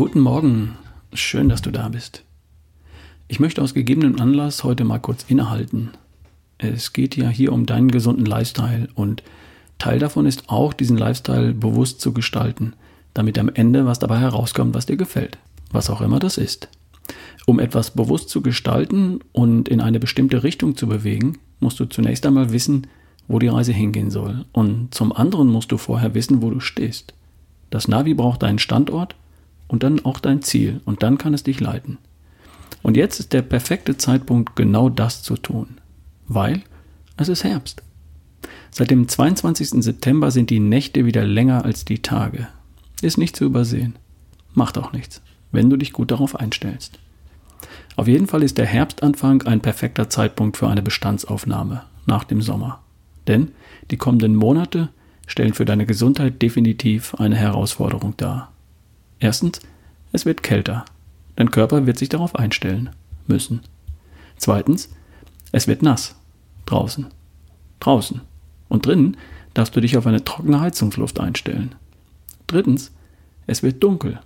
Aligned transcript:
Guten 0.00 0.20
Morgen, 0.20 0.78
schön, 1.12 1.50
dass 1.50 1.60
du 1.60 1.70
da 1.70 1.90
bist. 1.90 2.24
Ich 3.28 3.38
möchte 3.38 3.60
aus 3.60 3.74
gegebenem 3.74 4.18
Anlass 4.18 4.64
heute 4.64 4.82
mal 4.84 4.98
kurz 4.98 5.26
innehalten. 5.28 5.90
Es 6.56 6.94
geht 6.94 7.18
ja 7.18 7.28
hier 7.28 7.52
um 7.52 7.66
deinen 7.66 7.90
gesunden 7.90 8.24
Lifestyle 8.24 8.88
und 8.94 9.22
Teil 9.76 9.98
davon 9.98 10.24
ist 10.24 10.48
auch, 10.48 10.72
diesen 10.72 10.96
Lifestyle 10.96 11.52
bewusst 11.52 12.00
zu 12.00 12.14
gestalten, 12.14 12.72
damit 13.12 13.38
am 13.38 13.50
Ende 13.50 13.84
was 13.84 13.98
dabei 13.98 14.16
herauskommt, 14.16 14.72
was 14.72 14.86
dir 14.86 14.96
gefällt, 14.96 15.36
was 15.70 15.90
auch 15.90 16.00
immer 16.00 16.18
das 16.18 16.38
ist. 16.38 16.68
Um 17.44 17.60
etwas 17.60 17.90
bewusst 17.90 18.30
zu 18.30 18.40
gestalten 18.40 19.20
und 19.32 19.68
in 19.68 19.82
eine 19.82 20.00
bestimmte 20.00 20.42
Richtung 20.42 20.76
zu 20.78 20.86
bewegen, 20.86 21.40
musst 21.58 21.78
du 21.78 21.84
zunächst 21.84 22.24
einmal 22.24 22.52
wissen, 22.52 22.86
wo 23.28 23.38
die 23.38 23.48
Reise 23.48 23.74
hingehen 23.74 24.10
soll. 24.10 24.46
Und 24.52 24.94
zum 24.94 25.12
anderen 25.12 25.48
musst 25.48 25.70
du 25.72 25.76
vorher 25.76 26.14
wissen, 26.14 26.40
wo 26.40 26.48
du 26.48 26.60
stehst. 26.60 27.12
Das 27.68 27.86
Navi 27.86 28.14
braucht 28.14 28.42
deinen 28.42 28.58
Standort 28.58 29.14
und 29.70 29.84
dann 29.84 30.04
auch 30.04 30.18
dein 30.18 30.42
Ziel 30.42 30.80
und 30.84 31.02
dann 31.02 31.16
kann 31.16 31.32
es 31.32 31.44
dich 31.44 31.60
leiten. 31.60 31.98
Und 32.82 32.96
jetzt 32.96 33.20
ist 33.20 33.32
der 33.32 33.42
perfekte 33.42 33.96
Zeitpunkt, 33.96 34.56
genau 34.56 34.88
das 34.88 35.22
zu 35.22 35.36
tun, 35.36 35.78
weil 36.26 36.62
es 37.16 37.28
ist 37.28 37.44
Herbst. 37.44 37.82
Seit 38.72 38.90
dem 38.90 39.06
22. 39.06 39.82
September 39.82 40.30
sind 40.30 40.50
die 40.50 40.60
Nächte 40.60 41.04
wieder 41.04 41.24
länger 41.24 41.64
als 41.64 41.84
die 41.84 42.00
Tage. 42.02 42.48
Ist 43.00 43.16
nicht 43.18 43.36
zu 43.36 43.44
übersehen. 43.44 43.96
Macht 44.54 44.76
auch 44.76 44.92
nichts, 44.92 45.22
wenn 45.52 45.70
du 45.70 45.76
dich 45.76 45.92
gut 45.92 46.10
darauf 46.10 46.34
einstellst. 46.34 46.98
Auf 47.96 48.08
jeden 48.08 48.26
Fall 48.26 48.42
ist 48.42 48.58
der 48.58 48.66
Herbstanfang 48.66 49.42
ein 49.42 49.60
perfekter 49.60 50.08
Zeitpunkt 50.08 50.56
für 50.56 50.68
eine 50.68 50.82
Bestandsaufnahme 50.82 51.82
nach 52.06 52.24
dem 52.24 52.42
Sommer. 52.42 52.80
Denn 53.28 53.52
die 53.90 53.98
kommenden 53.98 54.34
Monate 54.34 54.88
stellen 55.26 55.54
für 55.54 55.64
deine 55.64 55.86
Gesundheit 55.86 56.42
definitiv 56.42 57.14
eine 57.16 57.36
Herausforderung 57.36 58.16
dar. 58.16 58.50
Erstens, 59.20 59.60
es 60.12 60.24
wird 60.24 60.42
kälter. 60.42 60.84
Dein 61.36 61.50
Körper 61.50 61.86
wird 61.86 61.98
sich 61.98 62.08
darauf 62.08 62.34
einstellen 62.34 62.90
müssen. 63.26 63.60
Zweitens, 64.36 64.90
es 65.52 65.68
wird 65.68 65.82
nass. 65.82 66.16
Draußen. 66.66 67.06
Draußen. 67.78 68.22
Und 68.68 68.86
drinnen 68.86 69.16
darfst 69.54 69.76
du 69.76 69.80
dich 69.80 69.96
auf 69.96 70.06
eine 70.06 70.24
trockene 70.24 70.60
Heizungsluft 70.60 71.20
einstellen. 71.20 71.74
Drittens, 72.46 72.92
es 73.46 73.62
wird 73.62 73.82
dunkel. 73.82 74.20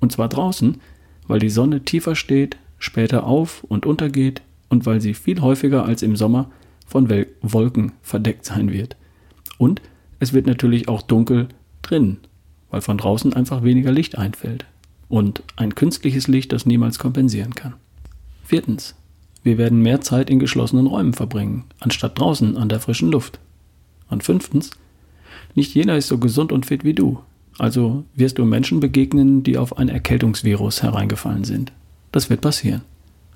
Und 0.00 0.12
zwar 0.12 0.28
draußen, 0.28 0.80
weil 1.26 1.40
die 1.40 1.50
Sonne 1.50 1.84
tiefer 1.84 2.14
steht, 2.14 2.56
später 2.78 3.24
auf 3.24 3.64
und 3.64 3.86
untergeht 3.86 4.42
und 4.68 4.86
weil 4.86 5.00
sie 5.00 5.14
viel 5.14 5.40
häufiger 5.40 5.84
als 5.84 6.02
im 6.02 6.16
Sommer 6.16 6.50
von 6.86 7.10
Wolken 7.42 7.92
verdeckt 8.02 8.44
sein 8.44 8.72
wird. 8.72 8.96
Und 9.58 9.82
es 10.20 10.32
wird 10.32 10.46
natürlich 10.46 10.88
auch 10.88 11.02
dunkel 11.02 11.48
drinnen 11.82 12.18
weil 12.70 12.80
von 12.80 12.98
draußen 12.98 13.32
einfach 13.32 13.62
weniger 13.62 13.92
Licht 13.92 14.18
einfällt 14.18 14.66
und 15.08 15.42
ein 15.56 15.74
künstliches 15.74 16.28
Licht 16.28 16.52
das 16.52 16.66
niemals 16.66 16.98
kompensieren 16.98 17.54
kann. 17.54 17.74
Viertens. 18.44 18.94
Wir 19.42 19.56
werden 19.56 19.80
mehr 19.80 20.00
Zeit 20.00 20.30
in 20.30 20.40
geschlossenen 20.40 20.86
Räumen 20.86 21.14
verbringen, 21.14 21.64
anstatt 21.80 22.18
draußen 22.18 22.56
an 22.56 22.68
der 22.68 22.80
frischen 22.80 23.10
Luft. 23.10 23.38
Und 24.10 24.24
fünftens. 24.24 24.70
Nicht 25.54 25.74
jeder 25.74 25.96
ist 25.96 26.08
so 26.08 26.18
gesund 26.18 26.50
und 26.50 26.66
fit 26.66 26.84
wie 26.84 26.94
du, 26.94 27.20
also 27.58 28.04
wirst 28.14 28.38
du 28.38 28.44
Menschen 28.44 28.80
begegnen, 28.80 29.42
die 29.42 29.58
auf 29.58 29.78
ein 29.78 29.88
Erkältungsvirus 29.88 30.82
hereingefallen 30.82 31.44
sind. 31.44 31.72
Das 32.12 32.30
wird 32.30 32.40
passieren. 32.40 32.82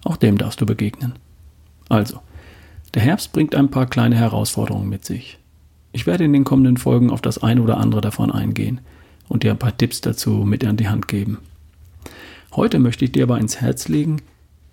Auch 0.05 0.17
dem 0.17 0.39
darfst 0.39 0.61
du 0.61 0.67
begegnen. 0.67 1.15
Also, 1.89 2.21
der 2.95 3.03
Herbst 3.03 3.33
bringt 3.33 3.55
ein 3.55 3.71
paar 3.71 3.87
kleine 3.87 4.17
Herausforderungen 4.17 4.89
mit 4.89 5.05
sich. 5.05 5.39
Ich 5.93 6.07
werde 6.07 6.25
in 6.25 6.33
den 6.33 6.45
kommenden 6.45 6.79
Folgen 6.79 7.11
auf 7.11 7.21
das 7.21 7.43
eine 7.43 7.63
oder 7.63 7.79
andere 7.79 8.01
davon 8.01 8.31
eingehen 8.31 8.81
und 9.33 9.45
dir 9.45 9.51
ein 9.51 9.59
paar 9.59 9.75
Tipps 9.75 10.03
dazu 10.03 10.31
mit 10.45 10.63
an 10.63 10.77
die 10.77 10.89
Hand 10.89 11.09
geben. 11.09 11.39
Heute 12.55 12.79
möchte 12.79 13.07
ich 13.07 13.13
dir 13.13 13.23
aber 13.23 13.41
ins 13.41 13.63
Herz 13.63 13.89
legen, 13.89 14.21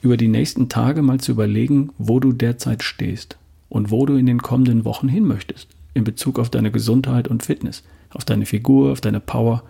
über 0.02 0.18
die 0.18 0.28
nächsten 0.28 0.68
Tage 0.68 1.02
mal 1.02 1.22
zu 1.22 1.32
überlegen, 1.32 1.92
wo 1.98 2.20
du 2.20 2.34
derzeit 2.34 2.84
stehst 2.84 3.38
und 3.70 3.90
wo 3.90 4.06
du 4.06 4.18
in 4.18 4.26
den 4.26 4.42
kommenden 4.42 4.84
Wochen 4.84 5.08
hin 5.08 5.24
möchtest, 5.24 5.70
in 5.94 6.04
Bezug 6.04 6.40
auf 6.40 6.50
deine 6.50 6.72
Gesundheit 6.72 7.30
und 7.30 7.42
Fitness, 7.42 7.84
auf 8.10 8.26
deine 8.26 8.46
Figur, 8.46 8.92
auf 8.92 9.00
deine 9.00 9.22
Power, 9.22 9.64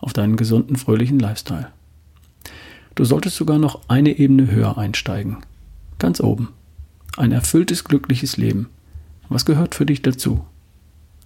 auf 0.00 0.14
deinen 0.14 0.36
gesunden, 0.36 0.76
fröhlichen 0.76 1.18
Lifestyle. 1.18 1.68
Du 2.94 3.04
solltest 3.04 3.36
sogar 3.36 3.58
noch 3.58 3.82
eine 3.88 4.18
Ebene 4.18 4.50
höher 4.50 4.78
einsteigen. 4.78 5.36
Ganz 5.98 6.18
oben. 6.18 6.48
Ein 7.18 7.32
erfülltes, 7.32 7.84
glückliches 7.84 8.38
Leben. 8.38 8.70
Was 9.28 9.44
gehört 9.44 9.74
für 9.74 9.84
dich 9.84 10.00
dazu? 10.00 10.46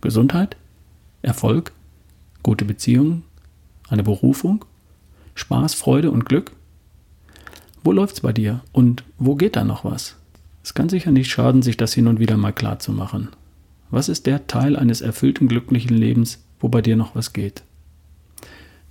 Gesundheit? 0.01 0.57
Erfolg? 1.23 1.71
Gute 2.45 2.67
Beziehungen? 2.67 3.25
Eine 3.89 4.03
Berufung? 4.03 4.67
Spaß, 5.35 5.73
Freude 5.73 6.11
und 6.11 6.27
Glück? 6.27 6.53
Wo 7.83 7.91
läuft's 7.91 8.21
bei 8.21 8.35
dir 8.35 8.61
und 8.71 9.03
wo 9.19 9.35
geht 9.35 9.57
da 9.57 9.65
noch 9.65 9.83
was? 9.87 10.17
Es 10.63 10.75
kann 10.75 10.91
sicher 10.91 11.11
nicht 11.11 11.31
schaden, 11.31 11.63
sich 11.63 11.79
das 11.79 11.95
hin 11.95 12.07
und 12.07 12.21
wieder 12.21 12.37
mal 12.37 12.53
klar 12.53 12.79
zu 12.79 12.93
machen. 12.93 13.31
Was 13.91 14.11
ist 14.11 14.27
der 14.27 14.47
Teil 14.47 14.77
eines 14.77 15.01
erfüllten, 15.01 15.49
glücklichen 15.49 15.97
Lebens, 15.97 16.45
wo 16.61 16.69
bei 16.69 16.83
dir 16.83 16.97
noch 16.97 17.15
was 17.15 17.33
geht? 17.33 17.63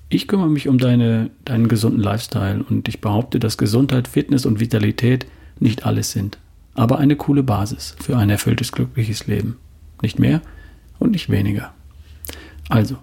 Ich 0.09 0.27
kümmere 0.27 0.49
mich 0.49 0.67
um 0.67 0.79
deine, 0.79 1.29
deinen 1.45 1.67
gesunden 1.67 2.01
Lifestyle 2.01 2.65
und 2.67 2.87
ich 2.87 3.01
behaupte, 3.01 3.39
dass 3.39 3.59
Gesundheit, 3.59 4.07
Fitness 4.07 4.47
und 4.47 4.61
Vitalität 4.61 5.27
nicht 5.59 5.85
alles 5.85 6.11
sind, 6.11 6.39
aber 6.73 6.97
eine 6.97 7.17
coole 7.17 7.43
Basis 7.43 7.95
für 7.99 8.17
ein 8.17 8.31
erfülltes, 8.31 8.71
glückliches 8.71 9.27
Leben. 9.27 9.57
Nicht 10.01 10.17
mehr 10.17 10.41
und 10.97 11.11
nicht 11.11 11.29
weniger. 11.29 11.71
Also, 12.67 12.97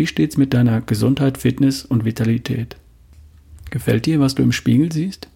wie 0.00 0.06
steht's 0.06 0.38
mit 0.38 0.54
deiner 0.54 0.80
Gesundheit, 0.80 1.36
Fitness 1.36 1.84
und 1.84 2.06
Vitalität? 2.06 2.78
Gefällt 3.68 4.06
dir, 4.06 4.18
was 4.18 4.34
du 4.34 4.42
im 4.42 4.50
Spiegel 4.50 4.90
siehst? 4.90 5.28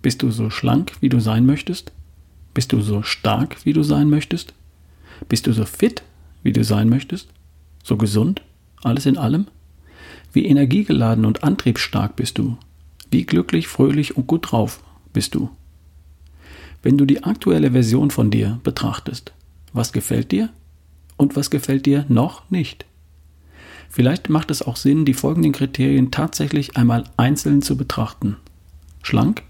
Bist 0.00 0.22
du 0.22 0.30
so 0.30 0.48
schlank, 0.48 0.92
wie 1.00 1.08
du 1.08 1.18
sein 1.18 1.44
möchtest? 1.44 1.90
Bist 2.54 2.72
du 2.72 2.82
so 2.82 3.02
stark, 3.02 3.56
wie 3.64 3.72
du 3.72 3.82
sein 3.82 4.08
möchtest? 4.08 4.54
Bist 5.28 5.48
du 5.48 5.52
so 5.52 5.64
fit, 5.64 6.04
wie 6.44 6.52
du 6.52 6.62
sein 6.62 6.88
möchtest? 6.88 7.30
So 7.82 7.96
gesund? 7.96 8.42
Alles 8.84 9.06
in 9.06 9.18
allem? 9.18 9.48
Wie 10.32 10.46
energiegeladen 10.46 11.24
und 11.24 11.42
antriebsstark 11.42 12.14
bist 12.14 12.38
du? 12.38 12.56
Wie 13.10 13.24
glücklich, 13.24 13.66
fröhlich 13.66 14.16
und 14.16 14.28
gut 14.28 14.52
drauf 14.52 14.84
bist 15.12 15.34
du? 15.34 15.50
Wenn 16.84 16.96
du 16.96 17.06
die 17.06 17.24
aktuelle 17.24 17.72
Version 17.72 18.12
von 18.12 18.30
dir 18.30 18.60
betrachtest, 18.62 19.32
was 19.72 19.92
gefällt 19.92 20.30
dir 20.30 20.50
und 21.16 21.34
was 21.34 21.50
gefällt 21.50 21.86
dir 21.86 22.06
noch 22.08 22.48
nicht? 22.52 22.86
Vielleicht 23.92 24.30
macht 24.30 24.50
es 24.50 24.62
auch 24.62 24.76
Sinn, 24.76 25.04
die 25.04 25.12
folgenden 25.12 25.52
Kriterien 25.52 26.10
tatsächlich 26.10 26.78
einmal 26.78 27.04
einzeln 27.18 27.60
zu 27.60 27.76
betrachten. 27.76 28.38
Schlank, 29.02 29.42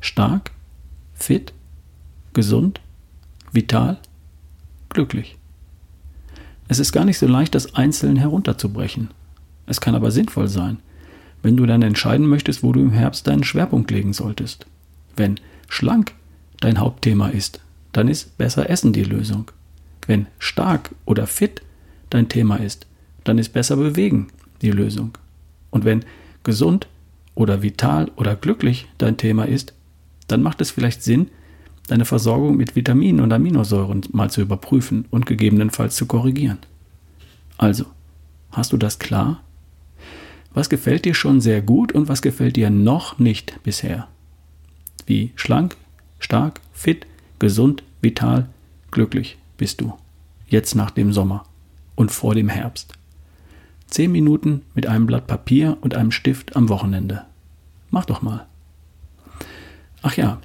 stark, 0.00 0.52
fit, 1.12 1.52
gesund, 2.32 2.80
vital, 3.50 3.98
glücklich. 4.90 5.38
Es 6.68 6.78
ist 6.78 6.92
gar 6.92 7.04
nicht 7.04 7.18
so 7.18 7.26
leicht, 7.26 7.52
das 7.56 7.74
einzeln 7.74 8.14
herunterzubrechen. 8.14 9.10
Es 9.66 9.80
kann 9.80 9.96
aber 9.96 10.12
sinnvoll 10.12 10.46
sein, 10.46 10.78
wenn 11.42 11.56
du 11.56 11.66
dann 11.66 11.82
entscheiden 11.82 12.28
möchtest, 12.28 12.62
wo 12.62 12.72
du 12.72 12.78
im 12.78 12.92
Herbst 12.92 13.26
deinen 13.26 13.42
Schwerpunkt 13.42 13.90
legen 13.90 14.12
solltest. 14.12 14.66
Wenn 15.16 15.40
schlank 15.68 16.14
dein 16.60 16.78
Hauptthema 16.78 17.30
ist, 17.30 17.58
dann 17.90 18.06
ist 18.06 18.38
besser 18.38 18.70
Essen 18.70 18.92
die 18.92 19.02
Lösung. 19.02 19.50
Wenn 20.06 20.28
stark 20.38 20.94
oder 21.06 21.26
fit 21.26 21.62
dein 22.08 22.28
Thema 22.28 22.54
ist, 22.58 22.86
dann 23.30 23.38
ist 23.38 23.50
besser 23.50 23.76
bewegen 23.76 24.26
die 24.60 24.72
Lösung. 24.72 25.12
Und 25.70 25.84
wenn 25.84 26.04
gesund 26.42 26.88
oder 27.36 27.62
vital 27.62 28.10
oder 28.16 28.34
glücklich 28.34 28.88
dein 28.98 29.18
Thema 29.18 29.44
ist, 29.44 29.72
dann 30.26 30.42
macht 30.42 30.60
es 30.60 30.72
vielleicht 30.72 31.04
Sinn, 31.04 31.28
deine 31.86 32.06
Versorgung 32.06 32.56
mit 32.56 32.74
Vitaminen 32.74 33.20
und 33.20 33.32
Aminosäuren 33.32 34.00
mal 34.10 34.32
zu 34.32 34.40
überprüfen 34.40 35.04
und 35.12 35.26
gegebenenfalls 35.26 35.94
zu 35.94 36.06
korrigieren. 36.06 36.58
Also, 37.56 37.84
hast 38.50 38.72
du 38.72 38.76
das 38.76 38.98
klar? 38.98 39.44
Was 40.52 40.68
gefällt 40.68 41.04
dir 41.04 41.14
schon 41.14 41.40
sehr 41.40 41.62
gut 41.62 41.92
und 41.92 42.08
was 42.08 42.22
gefällt 42.22 42.56
dir 42.56 42.68
noch 42.68 43.20
nicht 43.20 43.62
bisher? 43.62 44.08
Wie 45.06 45.30
schlank, 45.36 45.76
stark, 46.18 46.60
fit, 46.72 47.06
gesund, 47.38 47.84
vital, 48.02 48.48
glücklich 48.90 49.38
bist 49.56 49.80
du 49.80 49.92
jetzt 50.48 50.74
nach 50.74 50.90
dem 50.90 51.12
Sommer 51.12 51.44
und 51.94 52.10
vor 52.10 52.34
dem 52.34 52.48
Herbst. 52.48 52.94
Zehn 53.90 54.12
Minuten 54.12 54.62
mit 54.76 54.86
einem 54.86 55.06
Blatt 55.06 55.26
Papier 55.26 55.76
und 55.80 55.96
einem 55.96 56.12
Stift 56.12 56.54
am 56.54 56.68
Wochenende. 56.68 57.22
Mach 57.90 58.04
doch 58.04 58.22
mal. 58.22 58.46
Ach 60.02 60.16
ja, 60.16 60.38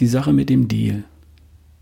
die 0.00 0.06
Sache 0.06 0.32
mit 0.32 0.48
dem 0.48 0.68
Deal. 0.68 1.04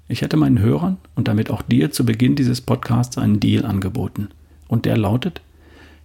Ich 0.09 0.23
hätte 0.23 0.37
meinen 0.37 0.59
Hörern 0.59 0.97
und 1.15 1.29
damit 1.29 1.49
auch 1.49 1.63
dir 1.63 1.93
zu 1.93 2.05
Beginn 2.05 2.35
dieses 2.35 2.61
Podcasts 2.61 3.17
einen 3.19 3.39
Deal 3.39 3.65
angeboten. 3.65 4.31
Und 4.67 4.85
der 4.85 4.97
lautet, 4.97 5.41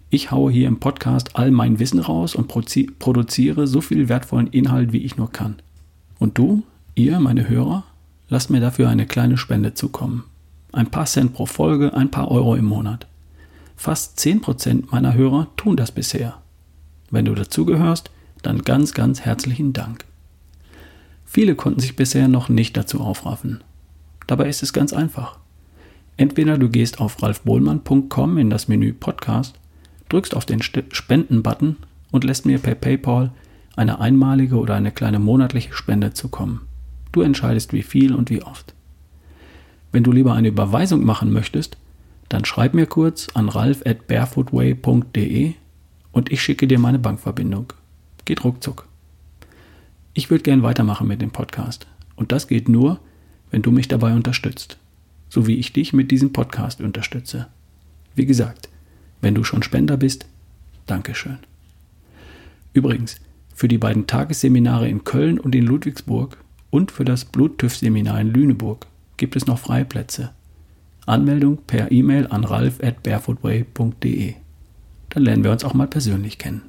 ich 0.08 0.30
haue 0.30 0.52
hier 0.52 0.68
im 0.68 0.78
Podcast 0.78 1.34
all 1.34 1.50
mein 1.50 1.80
Wissen 1.80 1.98
raus 1.98 2.36
und 2.36 2.46
produziere 2.46 3.66
so 3.66 3.80
viel 3.80 4.08
wertvollen 4.08 4.46
Inhalt, 4.46 4.92
wie 4.92 5.02
ich 5.02 5.16
nur 5.16 5.32
kann. 5.32 5.56
Und 6.20 6.38
du, 6.38 6.62
ihr, 6.94 7.18
meine 7.18 7.48
Hörer, 7.48 7.82
lasst 8.28 8.50
mir 8.50 8.60
dafür 8.60 8.88
eine 8.88 9.06
kleine 9.06 9.36
Spende 9.36 9.74
zukommen. 9.74 10.22
Ein 10.72 10.92
paar 10.92 11.06
Cent 11.06 11.32
pro 11.32 11.46
Folge, 11.46 11.92
ein 11.94 12.12
paar 12.12 12.30
Euro 12.30 12.54
im 12.54 12.66
Monat. 12.66 13.08
Fast 13.76 14.18
10% 14.18 14.90
meiner 14.90 15.14
Hörer 15.14 15.48
tun 15.56 15.76
das 15.76 15.92
bisher. 15.92 16.38
Wenn 17.10 17.26
du 17.26 17.34
dazugehörst, 17.34 18.10
dann 18.42 18.62
ganz, 18.62 18.94
ganz 18.94 19.20
herzlichen 19.20 19.72
Dank. 19.72 20.04
Viele 21.24 21.54
konnten 21.54 21.80
sich 21.80 21.94
bisher 21.94 22.28
noch 22.28 22.48
nicht 22.48 22.76
dazu 22.76 23.00
aufraffen. 23.00 23.62
Dabei 24.26 24.48
ist 24.48 24.62
es 24.62 24.72
ganz 24.72 24.92
einfach. 24.92 25.38
Entweder 26.16 26.56
du 26.56 26.68
gehst 26.70 27.00
auf 27.00 27.22
ralfbohlmann.com 27.22 28.38
in 28.38 28.48
das 28.48 28.68
Menü 28.68 28.92
Podcast, 28.94 29.58
drückst 30.08 30.34
auf 30.34 30.46
den 30.46 30.62
Spenden-Button 30.62 31.76
und 32.10 32.24
lässt 32.24 32.46
mir 32.46 32.58
per 32.58 32.74
PayPal 32.74 33.32
eine 33.76 34.00
einmalige 34.00 34.56
oder 34.56 34.74
eine 34.74 34.90
kleine 34.90 35.18
monatliche 35.18 35.74
Spende 35.74 36.14
zukommen. 36.14 36.62
Du 37.12 37.20
entscheidest 37.20 37.72
wie 37.72 37.82
viel 37.82 38.14
und 38.14 38.30
wie 38.30 38.42
oft. 38.42 38.74
Wenn 39.92 40.02
du 40.02 40.12
lieber 40.12 40.32
eine 40.32 40.48
Überweisung 40.48 41.04
machen 41.04 41.32
möchtest, 41.32 41.76
dann 42.36 42.44
schreib 42.44 42.74
mir 42.74 42.84
kurz 42.84 43.28
an 43.32 43.48
ralf 43.48 43.80
at 43.86 44.08
barefootway.de 44.08 45.54
und 46.12 46.30
ich 46.30 46.42
schicke 46.42 46.66
dir 46.66 46.78
meine 46.78 46.98
Bankverbindung. 46.98 47.72
Geht 48.26 48.44
ruckzuck. 48.44 48.86
Ich 50.12 50.28
würde 50.28 50.42
gern 50.42 50.62
weitermachen 50.62 51.08
mit 51.08 51.22
dem 51.22 51.30
Podcast. 51.30 51.86
Und 52.14 52.32
das 52.32 52.46
geht 52.46 52.68
nur, 52.68 53.00
wenn 53.50 53.62
du 53.62 53.70
mich 53.70 53.88
dabei 53.88 54.12
unterstützt. 54.12 54.76
So 55.30 55.46
wie 55.46 55.56
ich 55.56 55.72
dich 55.72 55.94
mit 55.94 56.10
diesem 56.10 56.34
Podcast 56.34 56.82
unterstütze. 56.82 57.46
Wie 58.14 58.26
gesagt, 58.26 58.68
wenn 59.22 59.34
du 59.34 59.42
schon 59.42 59.62
Spender 59.62 59.96
bist, 59.96 60.26
Dankeschön. 60.84 61.38
Übrigens, 62.74 63.18
für 63.54 63.66
die 63.66 63.78
beiden 63.78 64.06
Tagesseminare 64.06 64.90
in 64.90 65.04
Köln 65.04 65.40
und 65.40 65.54
in 65.54 65.64
Ludwigsburg 65.64 66.36
und 66.68 66.90
für 66.92 67.06
das 67.06 67.24
Bluttüff-Seminar 67.24 68.20
in 68.20 68.34
Lüneburg 68.34 68.86
gibt 69.16 69.36
es 69.36 69.46
noch 69.46 69.58
freie 69.58 69.86
Plätze. 69.86 70.32
Anmeldung 71.06 71.58
per 71.66 71.90
E-Mail 71.92 72.26
an 72.26 72.44
ralf 72.44 72.82
at 72.82 73.02
barefootway.de. 73.02 74.34
Dann 75.10 75.22
lernen 75.22 75.44
wir 75.44 75.52
uns 75.52 75.64
auch 75.64 75.74
mal 75.74 75.86
persönlich 75.86 76.38
kennen. 76.38 76.62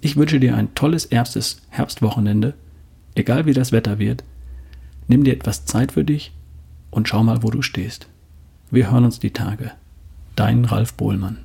Ich 0.00 0.16
wünsche 0.16 0.38
dir 0.38 0.56
ein 0.56 0.74
tolles 0.74 1.06
erstes 1.06 1.62
Herbstwochenende, 1.70 2.54
egal 3.14 3.46
wie 3.46 3.54
das 3.54 3.72
Wetter 3.72 3.98
wird. 3.98 4.24
Nimm 5.08 5.24
dir 5.24 5.32
etwas 5.32 5.64
Zeit 5.64 5.92
für 5.92 6.04
dich 6.04 6.32
und 6.90 7.08
schau 7.08 7.22
mal, 7.24 7.42
wo 7.42 7.50
du 7.50 7.62
stehst. 7.62 8.08
Wir 8.70 8.90
hören 8.90 9.04
uns 9.04 9.18
die 9.18 9.32
Tage. 9.32 9.72
Dein 10.36 10.64
Ralf 10.64 10.94
Bohlmann. 10.94 11.38